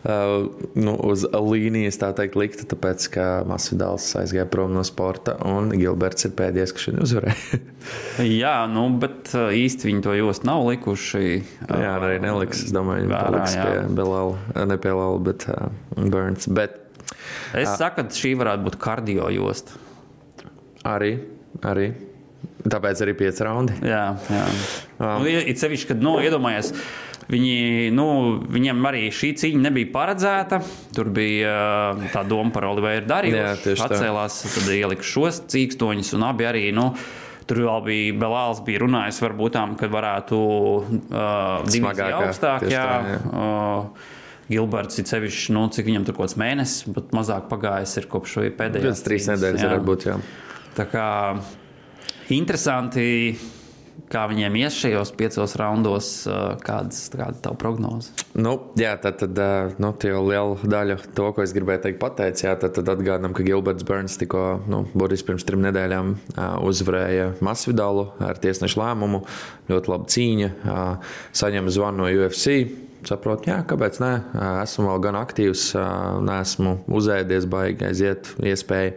[0.84, 6.28] nu, uz līnijas, tā teikt, likta, tāpēc, ka Masvidāls aizgāja prom no sporta un Gilberts
[6.28, 7.62] ir pēdējais, kas šodien uzvarēja.
[8.42, 11.24] jā, nu, bet īsti viņi to jostu nav likuši.
[11.70, 16.48] jā, arī neliks, es domāju, viņi paliks pie Belala, ne pie Lala, bet uh, Burns.
[16.52, 16.78] Bet,
[17.56, 19.80] es uh, saku, ka šī varētu būt kardio josta.
[20.88, 21.14] Arī,
[21.64, 21.92] arī.
[22.62, 23.74] Tāpēc arī pieci raundi.
[23.86, 24.42] Jā, jā.
[24.98, 25.24] Um.
[25.24, 26.72] Nu, it sevišķi, kad nu, iedomājies.
[27.32, 28.06] Viņi, nu,
[28.52, 30.58] viņiem arī šī cīņa nebija paredzēta.
[30.94, 31.52] Tur bija
[31.96, 33.42] uh, tā doma par Oliveru Darīju.
[33.72, 36.70] Atcēlās, tad ielika šos cīkstoņus, un abi arī.
[36.76, 36.92] Nu,
[37.42, 42.68] Tur vēl bija Belāls, bija runājis, varbūt tā, ka varētu uh, divas augstāk.
[42.70, 43.16] Jā, tā, jā.
[43.34, 44.12] Uh,
[44.52, 48.38] Gilberts ir sevišķi, nu, cik viņam tur kaut kāds mēnesis, bet mazāk pagājis ir kopš
[48.58, 49.02] pēdējās.
[49.06, 50.16] Trīs nedēļas varētu būt, jā.
[50.76, 51.06] Tā kā
[52.30, 53.34] Interesanti,
[54.12, 56.10] kā viņiem ies šajos piecos raundos,
[56.62, 58.12] kādas ir tava prognoze?
[58.36, 59.40] Nu, jā, tad, tad
[59.82, 62.46] nu, jau liela daļa to, ko es gribēju teikt, pateicis.
[62.62, 66.14] Tad, tad atgādinām, ka Gilberts Burns tikko, nu, burtiski pirms trim nedēļām
[66.68, 69.24] uzvarēja Masvidalu ar tiesnešu lēmumu.
[69.72, 70.54] Ļoti laba cīņa,
[71.42, 74.10] saņem zvanu no UFC saprotu, jā, kāpēc nē,
[74.62, 75.68] esmu vēl gan aktīvs,
[76.26, 78.96] neesmu uzēdies, baigi aiziet iespēju.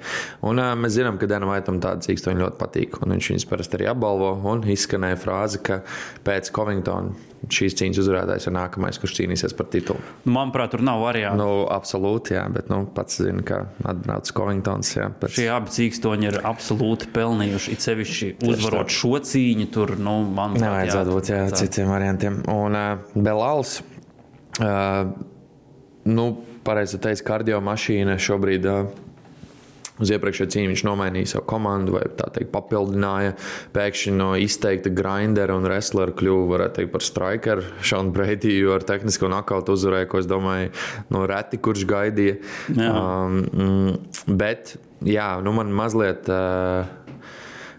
[0.49, 3.89] Un mēs zinām, ka Dienam Vaitam tāda cīkstoņa ļoti patīk, un viņš viņus parasti arī
[3.93, 5.81] apbalvo, un izskanēja frāze, ka
[6.27, 7.15] pēc Covingtona
[7.51, 10.01] šīs cīņas uzvarētājs ir nākamais, kurš cīnīsies par titulu.
[10.25, 11.43] Manuprāt, tur nav variantu.
[11.43, 14.93] Nu, absolūti, jā, bet nu, pats zina, ka atbrauc Covingtons.
[14.97, 15.35] Jā, pēc...
[15.37, 17.75] Šie abi cīkstoņi ir absolūti pelnījuši.
[17.75, 22.41] It sevišķi uzvarot šo cīņu, tur, nu, man nevajadzētu būt jā, citiem variantiem.
[22.51, 23.79] Un uh, Belāls,
[24.61, 25.15] uh,
[26.05, 26.27] nu,
[26.65, 28.69] pareizi teikt, kardio mašīna šobrīd.
[28.69, 29.01] Uh,
[29.95, 33.35] Uz iepriekšējā cīņā viņš nomainīja savu komandu, vai tā teikt, papildināja.
[33.75, 37.63] Pēkšņi no izteikta grindera un wrestlera kļuva, varētu teikt, par strikeru.
[37.79, 40.73] Šādu Breidiju ar tehnisko nakautu uzvarēja, ko es domāju,
[41.15, 42.35] no reti kurš gaidīja.
[42.75, 42.91] Jā.
[42.91, 43.95] Um,
[44.27, 44.75] bet,
[45.07, 46.27] jā, nu man mazliet.
[46.27, 47.04] Uh,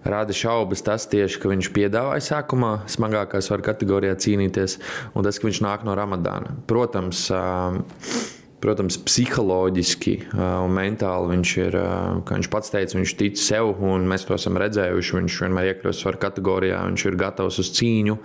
[0.06, 4.78] rada šaubas tas tieši, ka viņš piedāvāja sākumā smagākā svara kategorijā cīnīties,
[5.14, 6.56] un tas, ka viņš nāk no Ramadāna.
[6.70, 7.28] Protams,
[8.56, 11.74] Protams, psiholoģiski un mentāli viņš ir,
[12.26, 15.16] kā viņš pats teica, viņš tic sev, un mēs to esam redzējuši.
[15.18, 18.16] Viņš vienmēr iekļūst svaru kategorijā, viņš ir gatavs uz cīņu.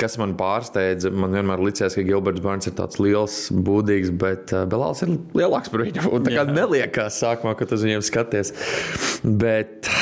[0.00, 5.04] Kas man pārsteidza, man vienmēr likās, ka Gilberts Bārns ir tāds liels, būdīgs, bet Belāls
[5.04, 6.08] ir lielāks par viņu.
[6.24, 8.54] Tā kā neliekās sākumā, kad uz viņiem skaties.
[9.20, 9.92] Bet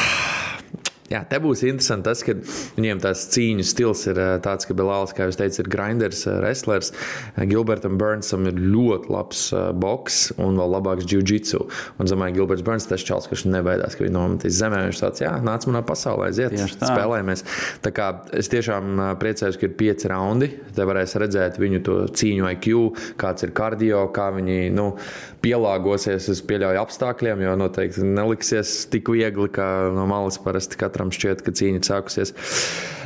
[1.12, 2.35] Jā, te būs interesanti tas, ka
[2.79, 6.92] viņiem tās cīņu stils ir tāds, ka Belāls, kā jūs teicat, ir grinders, wrestlers.
[7.37, 9.42] Gilbertam Burnsam ir ļoti labs
[9.83, 11.61] boks un vēl labāks jiu-jitsu.
[11.98, 14.87] Un, domāju, Gilberts Burns tas čels, kurš nebaidās, ka viņš nometīs zemē.
[14.88, 17.44] Viņš tāds, jā, nāc manā pasaulē, aiziet, spēlējamies.
[17.85, 20.48] Tā kā es tiešām priecājos, ka ir pieci raundi.
[20.72, 22.72] Te varēs redzēt viņu to cīņu IQ,
[23.20, 24.88] kāds ir kardio, kā viņi nu,
[25.42, 31.43] pielāgosies, es pieļauju apstākļiem, jo noteikti neliksies tik viegli, kā no malas parasti katram šķiet,
[31.43, 32.35] ka cīņa sākusies.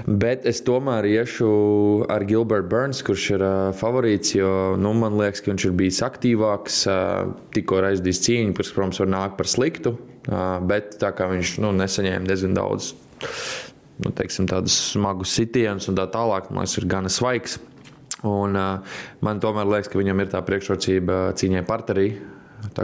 [0.06, 1.48] Bet es tomēr iešu
[2.12, 6.02] ar Gilbertu Burns, kurš ir uh, favorīts, jo nu, man liekas, ka viņš ir bijis
[6.06, 11.30] aktīvāks, uh, tikko aizdījis cīņu, kas, protams, var nākt par sliktu, uh, bet tā kā
[11.32, 12.92] viņš nu, nesaņēma diezgan daudz.
[14.04, 16.50] Nu, teiksim, smagus sitienus un tā tālāk.
[16.52, 17.56] Man liekas, ir gana svaigs.
[18.26, 22.10] Un, uh, man tomēr liekas, ka viņam ir tā priekšrocība cīņai partnerī.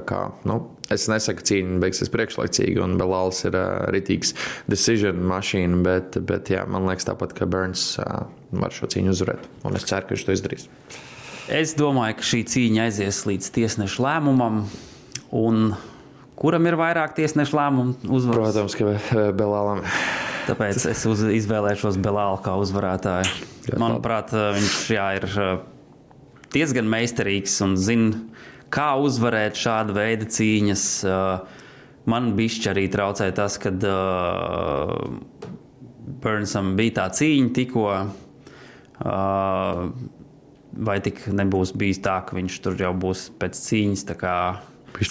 [0.08, 0.58] Kā, nu,
[0.92, 4.34] es nesaku, ka cīņa beigsies priekšlaicīgi, un Belāls ir uh, ritīgs
[4.70, 9.48] decision mašīna, bet, bet jā, man liekas, tāpat, ka Burns uh, var šo cīņu uzvarēt.
[9.68, 10.68] Un es ceru, ka viņš to izdarīs.
[11.52, 14.62] Es domāju, ka šī cīņa aizies līdz tiesneša lēmumam.
[15.34, 15.72] Un
[16.38, 18.54] kuram ir vairāk tiesneša lēmumu uzvaras?
[18.54, 19.82] Protams, ka Belālam.
[20.46, 23.50] Tāpēc es uz, izvēlēšos Belālu kā uzvarētāju.
[23.78, 25.28] Manuprāt, viņš jā, ir
[26.52, 28.18] diezgan meistarīgs un zina,
[28.72, 30.86] kā uzvarēt šādu veidu cīņas.
[32.10, 34.96] Man bišķi arī traucēja tas, kad uh,
[36.22, 37.86] Burnsam bija tā cīņa tikko.
[39.02, 39.84] Uh,
[40.72, 44.08] vai tik nebūs bijis tā, ka viņš tur jau būs pēc cīņas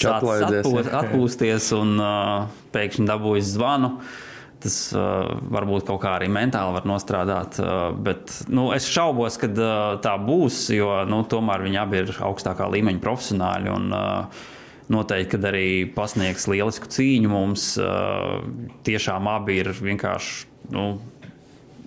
[0.09, 3.95] atpūsties, atpūsties un uh, pēkšņi dabūjis zvanu.
[3.95, 4.30] Uh,
[4.61, 7.57] Tas uh, varbūt kaut kā arī mentāli var nostrādāt.
[7.61, 12.11] Uh, bet nu, es šaubos, ka uh, tā būs, jo nu, tomēr viņi abi ir
[12.29, 13.71] augstākā līmeņa profesionāļi.
[13.75, 14.49] Un, uh,
[14.91, 18.41] Noteikti, kad arī pasniegs lielisku cīņu mums, uh,
[18.83, 20.83] tiešām abi ir vienkārši nu,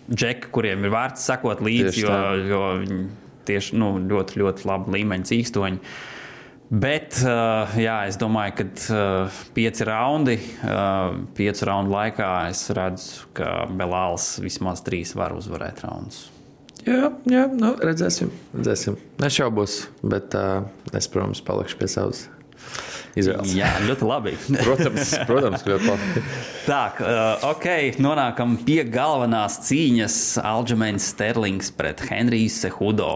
[0.08, 2.14] džeki, kuriem ir vērts sekot līdzi, jo,
[2.48, 3.02] jo viņi
[3.44, 5.82] tieši nu, ļoti, ļoti labi līmeņa cīkstoņi.
[5.82, 6.13] Uh,
[6.72, 8.64] Bet uh, jā, es domāju, ka
[8.96, 15.84] uh, pieci raundi, uh, piecu raundu laikā es redzu, ka Belāls vismaz trīs var uzvarēt
[15.84, 16.24] raundus.
[16.84, 18.32] Jā, jā nu, redzēsim.
[18.56, 18.96] redzēsim.
[19.22, 22.24] Nešaubos, bet uh, es, protams, palikšu pie savas
[23.18, 23.52] izvēles.
[23.56, 24.34] Jā, ļoti labi.
[24.66, 26.24] protams, protams, ļoti labi.
[26.66, 27.68] Tā, uh, ok,
[28.02, 30.18] nonākam pie galvenās cīņas.
[30.44, 33.12] Alģemēns Sterlings pret Henriju Sehudo.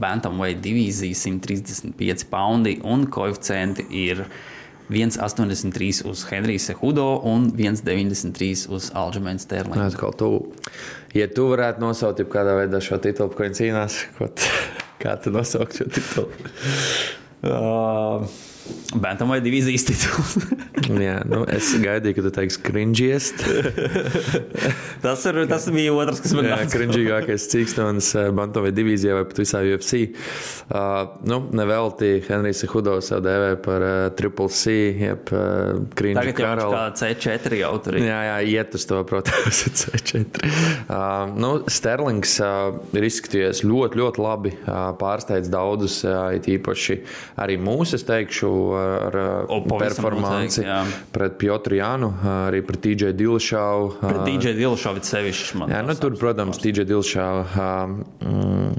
[0.00, 4.24] Bantamweight divīzija 135 poundi un koeficienti ir
[4.90, 9.82] 1,83 uz Henriju Sehudo un 1,93 uz Alģemēnu Sterlingu.
[9.86, 10.30] Atkal tu,
[11.14, 14.30] ja tu varētu nosaukt kādā veidā šo titulu, ko viņš cīnās, ko
[15.02, 16.48] kā tu nosaukt šo titulu?
[17.40, 18.26] Uh,
[19.00, 20.36] Bantam vai divīzijas tituls?
[21.06, 23.44] Jā, nu, es gaidīju, ka tu teiksi cringiest.
[25.04, 26.70] tas, ir, tas bija otrs, kas man nāca.
[26.72, 30.00] Cringīgākais cīkstons eh, Bantam vai divīzijā vai pat visā UFC.
[30.70, 36.60] Uh, nu, nevelti Henrijs Hudo sev dēvē par uh, Triple C, jeb uh, cringe Tagad
[36.62, 38.06] jau kā C4 jau tur ir.
[38.08, 40.50] Jā, jā, iet uz to, protams, C4.
[40.86, 44.54] Uh, nu, Sterlings uh, ir izskatījies ļoti, ļoti labi.
[44.64, 47.00] Uh, pārsteidz daudzus, uh, it īpaši
[47.40, 50.64] arī mūsu, es teikšu, ar o, performanci
[51.14, 52.10] pret Piotru Jānu,
[52.48, 53.88] arī pret DJ Dilšāvu.
[54.02, 55.64] Pret DJ Dilšāvu sevišķi.
[55.70, 57.70] Jā, nu, tur, protams, DJ Dilšāva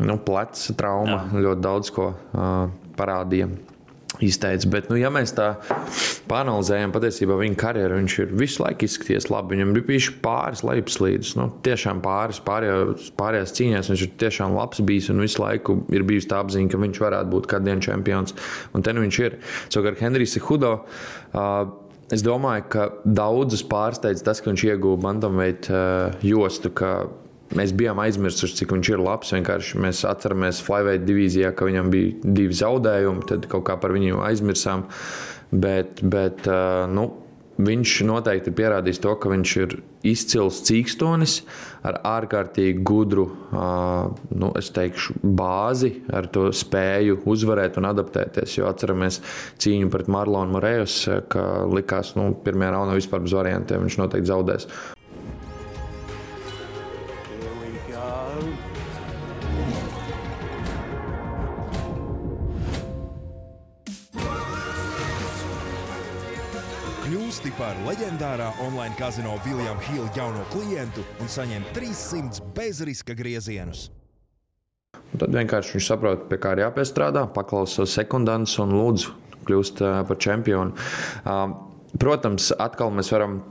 [0.02, 1.44] nu, pleca trauma jā.
[1.48, 2.12] ļoti daudz ko
[3.00, 3.50] parādīja.
[4.22, 4.70] Izteicis.
[4.72, 5.50] Bet, nu, ja mēs tā
[6.30, 9.56] panalizējam, patiesībā viņa karjeru, viņš ir visu laiku izskaties labi.
[9.56, 13.92] Viņam ir bijuši pāris lejupslīdes, nu, tiešām pāris, pārējās, pārējās cīņās.
[13.94, 17.34] Viņš ir tiešām labs bijis un visu laiku ir bijusi tā apziņa, ka viņš varētu
[17.36, 18.38] būt kāds dienas čempions.
[18.76, 19.40] Un te nu viņš ir.
[19.68, 20.82] Savukārt Henrijs Hudo.
[21.32, 21.78] Uh,
[22.12, 26.90] Es domāju, ka daudzus pārsteidz tas, ka viņš ieguva bantamveidu uh, jostu, ka
[27.58, 29.34] Mēs bijām aizmirsuši, cik viņš ir labs.
[29.36, 34.22] Vienkārši mēs atceramies Flyweight divīzijā, ka viņam bija divi zaudējumi, tad kaut kā par viņu
[34.24, 34.86] aizmirsām.
[35.52, 36.48] Bet, bet
[36.92, 37.10] nu,
[37.62, 39.76] viņš noteikti ir pierādījis to, ka viņš ir
[40.08, 41.42] izcils cīkstonis
[41.88, 48.56] ar ārkārtīgi gudru, nu, teikšu, bāzi, ar to spēju uzvarēt un adaptēties.
[48.60, 49.20] Jo atceramies
[49.62, 54.32] cīņu pret Marlonu Morejus, ka likās, ka nu, pirmajā raundā vispār bez variantiem viņš noteikti
[54.32, 54.70] zaudēs.
[67.12, 73.90] Kļūsti par leģendārā online kazino Viljama Hila jauno klientu un saņem 300 bezriska griezienus.
[75.20, 79.12] Tad vienkārši viņš saprot, pie kā ir jāpiestrādā, paklausa savus sekundants un lūdzu
[79.44, 80.72] kļūst par čempionu.
[82.00, 83.42] Protams, atkal mēs varam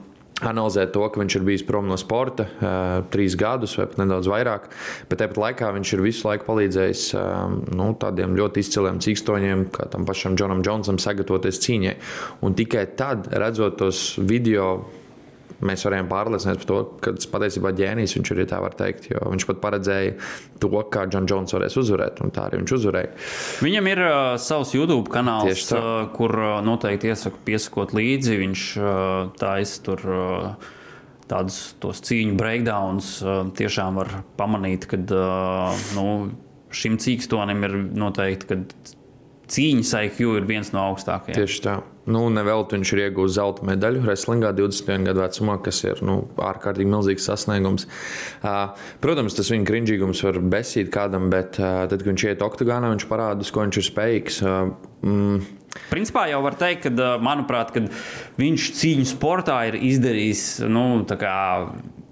[0.46, 2.70] analizēt to, ka viņš ir bijis prom no sporta uh,
[3.12, 4.68] trīs gadus vai pat nedaudz vairāk,
[5.10, 9.90] bet tāpat laikā viņš ir visu laiku palīdzējis uh, nu, tādiem ļoti izciliem cīkstoņiem, kā
[9.92, 11.96] tam pašam Džonam Džonsam, sagatavoties cīņai.
[12.46, 14.72] Un tikai tad, redzot tos video
[15.66, 19.10] mēs varējām pārliecināties par to, ka tas patiesībā ģēnijs viņš ir, ja tā var teikt.
[19.12, 20.16] Viņš pat paredzēja
[20.62, 23.12] to, kā Džons Jones varēs uzvarēt, un tā arī viņš uzvarēja.
[23.66, 28.36] Viņam ir uh, savs YouTube kanāls, uh, kur uh, noteikti iesaku piesakot līdzi.
[28.44, 30.06] Viņš uh, taisa tur.
[30.10, 30.76] Uh,
[31.30, 36.06] Tādus cīņu breakdowns uh, tiešām var pamanīt, ka uh, nu,
[36.74, 38.58] šim cīkstonim ir noteikti
[39.50, 41.38] cīņas IQ ir viens no augstākajiem.
[41.38, 41.80] Tieši tā.
[42.10, 46.90] Nu, Nevelti viņš ir ieguvis zelta medaļu Wrestlingā 21 gadu vecumā, kas ir nu, ārkārtīgi
[46.90, 47.86] milzīgs sasniegums.
[48.40, 48.72] Uh,
[49.04, 53.06] protams, tas viņa crinžīgums var besīt kādam, bet uh, tad, kad viņš iet oktagānā, viņš
[53.10, 54.40] parāda, ko viņš ir spējīgs.
[54.42, 54.72] Uh,
[55.06, 55.56] mm,
[55.90, 57.92] Principā jau var teikt, ka, manuprāt, kad
[58.40, 60.88] viņš cīņu sportā ir izdarījis nu,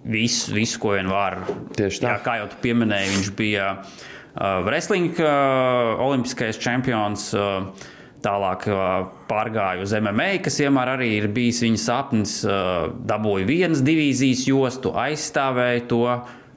[0.09, 1.41] visu, visu, ko vien var.
[1.75, 2.13] Tieši tā.
[2.13, 3.99] Jā, kā jau tu pieminēji, viņš bija uh,
[4.37, 7.31] wrestling uh, olimpiskais čempions.
[7.37, 8.65] Uh, Tālāk
[9.31, 12.33] pārgāju uz MMA, kas vienmēr arī ir bijis viņa sapnis.
[12.43, 16.01] Dabūju vienas divīzijas jostu, aizstāvēju to,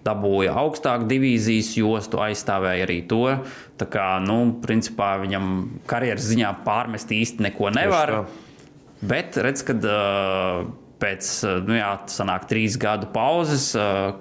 [0.05, 3.23] dabūja augstāku divīzijas jostu, aizstāvēja arī to.
[3.77, 5.51] Tā kā, nu, principā viņam
[5.89, 8.23] karjeras ziņā pārmest īsti neko nevar.
[9.01, 10.65] Bet redz, kad uh,
[11.01, 11.29] pēc
[11.67, 13.71] nu jā, sanāk, trīs gadu pauzes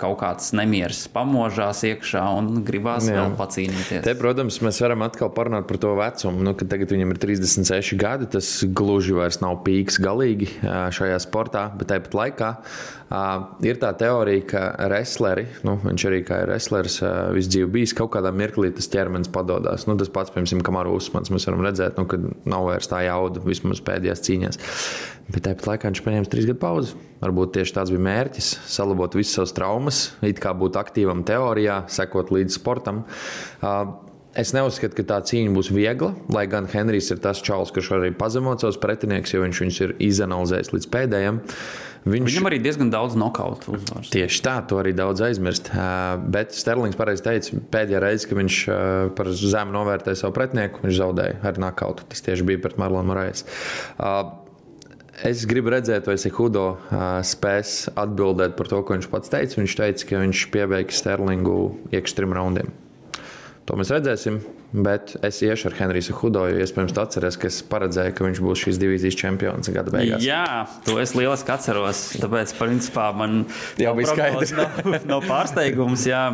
[0.00, 3.18] kaut kāds nemieris pamožās iekšā un gribās jā.
[3.18, 4.04] vēl pacīnīties.
[4.06, 6.44] Te, protams, mēs varam atkal parunāt par to vecumu.
[6.46, 8.30] Nu, tagad viņam ir 36 gadi.
[8.30, 10.48] Tas gluži vairs nav pīks galīgi
[10.96, 12.54] šajā sportā, bet tāpat laikā
[13.66, 17.00] ir tā teorija, ka wrestleri, nu, viņš arī kā ir wrestlers,
[17.34, 19.88] visu dzīvi bijis, kaut kādā mirklī tas ķermenis padodas.
[19.90, 23.42] Nu, tas pats, piemēram, Kamaru Usmans, mēs varam redzēt, nu, ka nav vairs tā jauda
[23.42, 24.60] vismaz pēdējās cīņās.
[25.30, 26.94] Bet tāpat laikā viņš paņēma trīs gadu pauzi.
[27.22, 32.32] Varbūt tieši tāds bija mērķis- salabot visas savas traumas, it kā būt aktīvam teorijā, sekot
[32.34, 33.04] līdz sportam.
[34.34, 38.12] Es neuzskatu, ka tā cīņa būs viegla, lai gan Henrijs ir tas čalis, kurš arī
[38.14, 41.40] pazemot savus pretinieks, jo viņš viņus ir izanalizējis līdz pēdējiem.
[42.06, 42.30] Viņš...
[42.30, 44.06] Viņam arī diezgan daudz nokautu uzvaru.
[44.08, 45.68] Tieši tā, to arī daudz aizmirst.
[46.32, 48.60] Bet Sterlings pareizi teica, pēdējā reize, kad viņš
[49.18, 52.06] par zemu novērtēja savu pretinieku, viņš zaudēja ar nokautu.
[52.08, 53.44] Tas tieši bija pret Marlonu Morais.
[55.26, 56.78] Es gribu redzēt, vai Sehudo
[57.26, 59.58] spēs atbildēt par to, ko viņš pats teica.
[59.60, 61.58] Viņš teica, ka viņš piebeigs Sterlingu
[61.92, 62.70] iekšā trim raundiem.
[63.68, 64.40] To mēs redzēsim.
[64.70, 68.40] Bet es iešu ar Henriju Hudo, jo iespējams, tu atceries, ka es paredzēju, ka viņš
[68.44, 70.22] būs šīs divīzijas čempions gada beigās.
[70.22, 70.44] Jā,
[70.86, 72.04] to es lieliski atceros.
[72.22, 73.44] Tāpēc, principā, man
[73.82, 74.54] jau bija skaidrs.
[74.60, 76.06] Nav, nav pārsteigums.
[76.06, 76.24] Jā.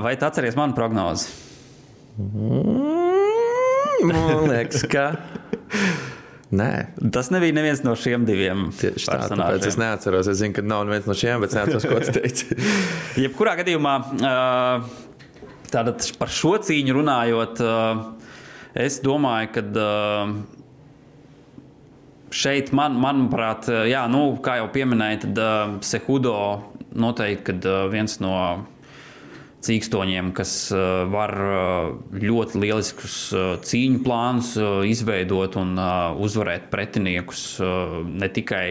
[0.00, 1.28] Vai tu atceries manu prognozi?
[2.18, 5.10] Mm, man liekas, ka.
[6.48, 6.72] Nē.
[7.12, 8.70] Tas nebija neviens no šiem diviem.
[8.72, 10.30] Tieši tā, tāpēc es neatceros.
[10.32, 12.56] Es zinu, ka nav neviens no šiem, bet es neatceros, ko tu teici.
[13.24, 13.94] Jebkurā gadījumā.
[15.68, 17.60] Tātad par šo cīņu runājot,
[18.80, 19.62] es domāju, ka
[22.32, 26.38] šeit, man, manuprāt, jā, nu, kā jau pieminēja, tad Sehudo
[26.96, 27.58] noteikti
[27.92, 28.34] viens no
[29.66, 30.52] cīkstoņiem, kas
[31.10, 31.32] var
[32.14, 33.16] ļoti lieliskus
[33.66, 34.52] cīņu plānus
[34.86, 35.74] izveidot un
[36.22, 37.44] uzvarēt pretiniekus
[38.06, 38.64] ne tikai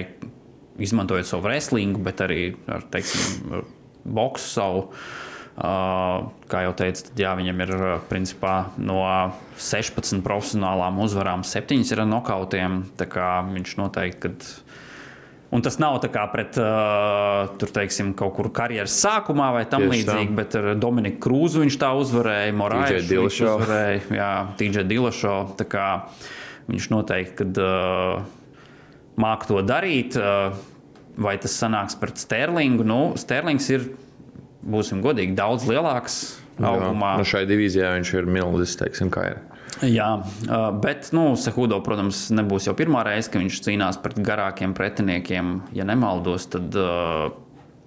[0.80, 3.64] izmantojot savu wrestlingu, bet arī ar teiksim,
[4.08, 4.86] boksu savu
[5.58, 7.72] kā jau teicu, tad, jā, viņam ir
[8.12, 9.02] principā, no
[9.58, 12.84] 16 profesionālām uzvarām, 7 ir ar nokautiem.
[12.98, 14.46] Viņš noteikti, kad
[15.48, 19.86] Un tas nav tā kā pret, uh, tur, teiksim, kaut kur karjeras sākumā vai tam
[19.88, 25.38] līdzīgi, bet ar Dominiku Krūzu viņš tā uzvarēja, Morāļu uzvarēja, jā, TJ Dilašo.
[26.68, 28.26] Viņš noteikti, kad uh,
[29.24, 30.52] māk to darīt, uh,
[31.16, 32.84] vai tas sanāks pret Sterlingu.
[32.84, 33.88] Nu, Sterlings ir,
[34.68, 36.20] būsim godīgi, daudz lielāks
[36.60, 37.16] augumā.
[37.16, 39.40] Jā, nu šai divīzijā viņš ir milzīgs, teiksim, kā ir.
[39.86, 40.08] Jā,
[40.82, 45.52] bet nu, Sehudo, protams, nebūs jau pirmā reize, kad viņš cīnās pret garākiem pretiniekiem.
[45.78, 46.74] Ja nemaldos, tad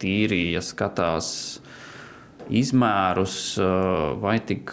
[0.00, 1.32] tīri, ja skatās
[2.50, 3.34] izmērus,
[4.22, 4.72] vai tik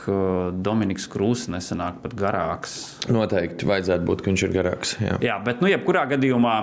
[0.66, 2.78] Dominiks Krūss nesenāk pat garāks.
[3.12, 4.96] Noteikti vajadzētu būt, ka viņš ir garāks.
[5.02, 6.56] Jā, jā bet nu, jebkurā gadījumā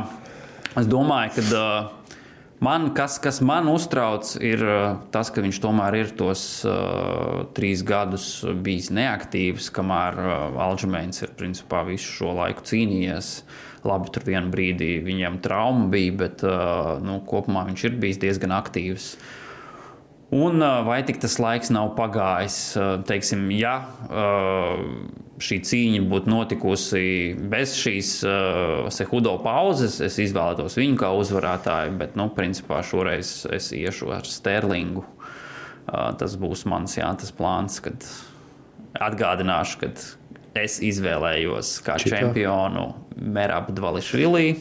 [0.80, 1.44] es domāju, ka
[2.62, 7.82] Man, kas, kas man uztrauc, ir uh, tas, ka viņš tomēr ir tos uh, trīs
[7.86, 8.28] gadus
[8.64, 13.36] bijis neaktīvs, kamēr uh, Alžēns ir principā visu šo laiku cīnījies.
[13.84, 18.54] Labi, tur vienā brīdī viņam trauma bija, bet uh, nu, kopumā viņš ir bijis diezgan
[18.56, 19.10] aktīvs.
[20.32, 22.56] Un vai tik tas laiks nav pagājis?
[23.06, 23.74] Teiksim, ja
[25.44, 27.02] šī cīņa būtu notikusi
[27.50, 28.12] bez šīs
[28.94, 35.04] Sehudo pauzes, es izvēlētos viņu kā uzvarētāju, bet, nu, principā šoreiz es iešu ar Sterlingu.
[35.84, 38.06] Tas būs mans jā, tas plāns, kad
[38.94, 40.04] atgādināšu, kad
[40.56, 42.22] es izvēlējos kā Čitā.
[42.22, 44.54] čempionu Merabu Dvališvilī.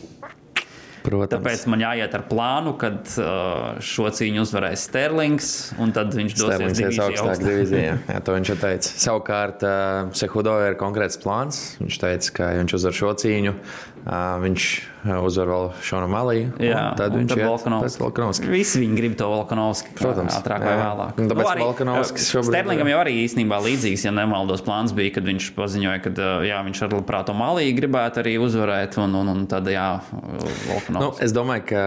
[1.04, 1.34] Protams.
[1.36, 5.50] Tāpēc man jāiet ar plānu, kad uh, šo cīņu uzvarēs Sterlings,
[5.84, 7.98] un tad viņš dosies uz augstāku divīziju.
[8.08, 8.94] Jā, to viņš teica.
[9.08, 11.64] Savukārt, uh, Sehudo ir konkrēts plāns.
[11.84, 14.72] Viņš teica, ka ja viņš uzvar šo cīņu, uh, viņš
[15.04, 16.52] uzvar vēl Šonu Maliju.
[16.64, 18.48] Jā, tad viņš ir Volkanovskis.
[18.48, 19.92] Visi viņi grib to Volkanovski.
[20.00, 20.38] Protams.
[20.40, 21.20] Ātrāk vai vēlāk.
[21.20, 22.54] Un tāpēc nu, Volkanovskis šobrīd.
[22.54, 26.84] Sterlingam jau arī īstenībā līdzīgs, ja nemaldos, plāns bija, kad viņš paziņoja, ka jā, viņš
[26.88, 30.93] ar labprāt Maliju gribētu arī uzvarēt, un, un, un tad jā, Volkanovskis.
[31.02, 31.86] Nu, es domāju, ka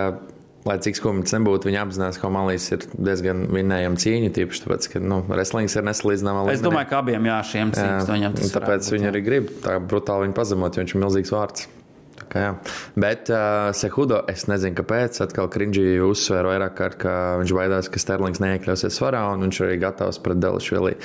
[0.66, 4.32] lai cik skumji tas nebūtu, viņi apzinās, ka Malīs ir diezgan vinnējama cīņa.
[4.34, 6.50] Tīpaši tāpēc, ka nu, wrestlings ir nesalīdzināms.
[6.56, 8.54] Es domāju, ka abiem jā, šiem cīņām tas ir.
[8.56, 11.68] Tāpēc viņi arī grib tā brutāli viņu pazemot, jo viņš ir milzīgs vārds.
[12.26, 12.52] Kā, jā.
[12.98, 15.20] Bet uh, Sehudo, es nezinu, kāpēc.
[15.22, 19.76] Atkal Krinģī uzsvēra vairāk kārt, ka viņš baidās, ka Sterlings neiekļausies svarā, un viņš arī
[19.84, 20.96] gatavs pret Delišvili.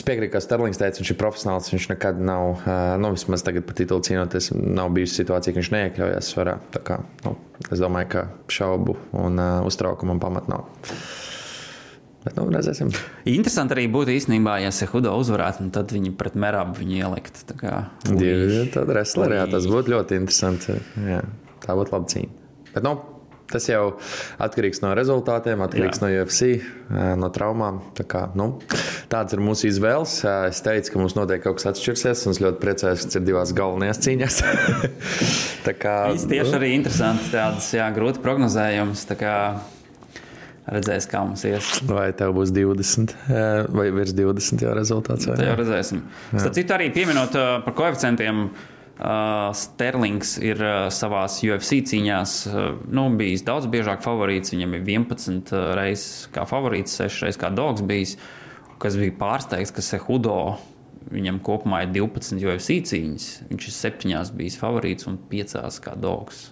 [0.00, 1.66] Es piekrītu, ka Sterlings teica, viņš ir profesionāls.
[1.74, 2.62] Viņš nekad nav,
[3.02, 6.54] nu, vismaz tagad par titulu cīnoties, nav bijusi situācija, ka viņš neiekļaujas svarā.
[6.86, 7.34] Kā, nu,
[7.66, 10.64] es domāju, ka šaubu un uh, uztraukumam pamat nav.
[12.24, 12.94] Bet, nu, redzēsim.
[13.28, 17.44] Interesanti arī būtu īstenībā, ja Sehudo uzvarētu, tad viņi pret Merabu viņu ielikt.
[17.52, 17.76] Tā kā
[18.08, 20.80] divi tādi wrestleri, jā, tas būtu ļoti interesanti.
[21.12, 21.20] Jā,
[21.60, 22.36] tā būtu laba cīņa.
[22.72, 22.96] Bet, nu,
[23.52, 23.84] tas jau
[24.40, 26.06] atkarīgs no rezultātiem, atkarīgs jā.
[26.06, 26.50] no UFC,
[27.20, 27.82] no traumām.
[27.96, 28.54] Tā kā, nu,
[29.10, 30.20] tāds ir mūsu izvēles.
[30.48, 33.52] Es teicu, ka mums noteikti kaut kas atšķirsies, un es ļoti priecājos, ka ir divās
[33.56, 34.38] galvenajās cīņās.
[35.66, 39.06] tā kā tas tieši arī interesanti, tādas jā, grūti prognozējums
[40.70, 41.70] redzēs, kā mums ies.
[41.88, 43.14] Vai tev būs 20
[43.74, 45.26] vai virs 20 jau rezultāts?
[45.26, 46.04] Tā jau redzēsim.
[46.34, 47.34] Starp citu, arī pieminot
[47.66, 48.50] par koeficientiem.
[49.00, 52.58] Uh, Sterlings ir uh, savā UFC cīņās uh,
[52.92, 54.52] nu, bijis daudz biežāk favorīts.
[54.52, 58.18] Viņam ir 11 reizes kā favorīts, 6 reizes kā dogs bijis.
[58.80, 60.38] Kas bija pārsteigts, ka Sehudo
[61.10, 63.28] viņam kopumā ir 12 UFC cīņas.
[63.50, 66.48] Viņš ir 7 bijis favorīts un 5 kā dogs.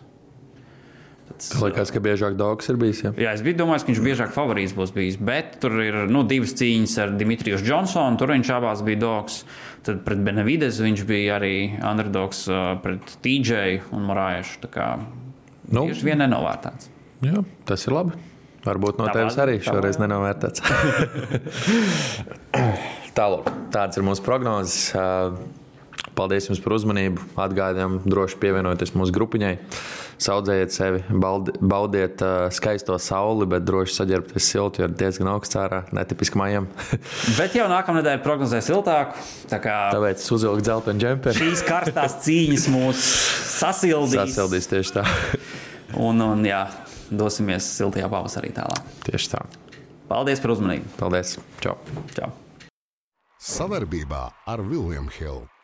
[1.28, 3.02] Tas liekas, ka biežāk Dogs ir bijis.
[3.04, 3.12] Ja?
[3.20, 5.18] Jā, es domājis, ka viņš biežāk favorīts būs bijis.
[5.20, 8.18] Bet tur ir nu, divas cīņas ar Dimitriju Džonsonu.
[8.18, 9.42] Tur viņš abās bija Dogs.
[9.86, 14.62] Tad pret Benevides viņš bija arī underdogs uh, pret TJ un Morājušu.
[14.64, 16.90] Tā kā nu, tieši vien nenovērtēts.
[17.28, 18.18] Jā, tas ir labi.
[18.68, 20.64] Varbūt no tā tevis arī šoreiz nenovērtēts.
[23.18, 24.76] Tālāk, tādas ir mūsu prognozes.
[24.92, 24.98] Uh,
[26.18, 27.24] paldies jums par uzmanību.
[27.40, 29.54] Atgādājam, droši pievienojieties mūsu grupiņai
[30.18, 35.84] saudzējiet sevi, baudiet uh, skaisto sauli, bet droši saģērbties siltu, jo ir diezgan augsts ārā,
[35.94, 36.66] netipiski mājām.
[37.38, 39.22] bet jau nākamā nedēļa prognozē siltāku.
[39.50, 41.38] Tā kā Tāpēc es uzvilku dzeltenu džemperi.
[41.38, 43.06] šīs karstās cīņas mūs
[43.60, 44.34] sasildīs.
[44.34, 45.06] Sasildīs tieši tā.
[45.94, 46.64] un, un jā,
[47.10, 48.82] dosimies siltajā pavasarī tālāk.
[49.06, 49.44] Tieši tā.
[50.08, 50.88] Paldies par uzmanību.
[51.00, 51.36] Paldies.
[51.64, 51.76] Čau.
[52.16, 52.32] Čau.
[53.38, 55.57] Savarbībā ar Viljumu Hildu.